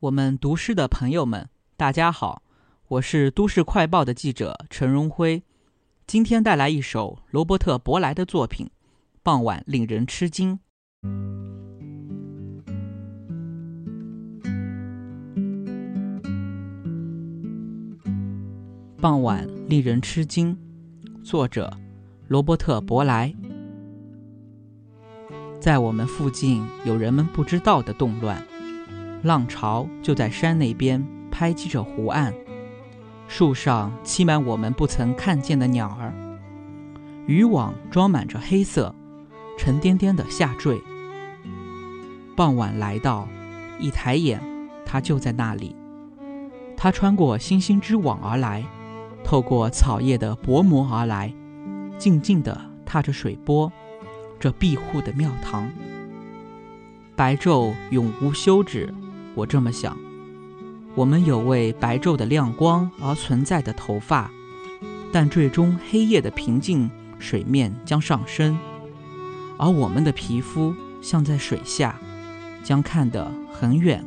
[0.00, 2.42] 我们读诗的朋友们，大家好，
[2.88, 5.42] 我是都市快报的记者陈荣辉，
[6.06, 8.66] 今天带来一首罗伯特·伯莱的作品
[9.22, 10.58] 《傍晚令人吃惊》。
[19.00, 20.58] 傍晚令人吃惊，
[21.24, 21.74] 作者
[22.28, 23.34] 罗伯特·伯莱。
[25.58, 28.46] 在我们附近有人们不知道的动乱，
[29.22, 32.32] 浪潮就在山那边拍击着湖岸，
[33.28, 36.12] 树上栖满我们不曾看见的鸟儿，
[37.26, 38.94] 渔网装满着黑色，
[39.58, 40.80] 沉甸甸的下坠。
[42.36, 43.26] 傍晚来到，
[43.80, 44.40] 一抬眼，
[44.84, 45.74] 它就在那里。
[46.76, 48.64] 它穿过星星之网而来，
[49.24, 51.32] 透过草叶的薄膜而来，
[51.98, 53.72] 静静地踏着水波。
[54.38, 55.68] 这庇护的庙堂，
[57.16, 58.92] 白昼永无休止。
[59.36, 59.96] 我这么想。
[60.96, 64.30] 我们有为白昼的亮光而存在的头发，
[65.12, 68.58] 但最终黑夜的平静，水面将上升，
[69.58, 72.00] 而我们的皮肤像在水下，
[72.64, 74.02] 将看得很远